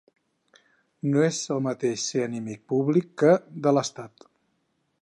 [1.09, 4.29] No és el mateix ser enemic públic que de l'estat.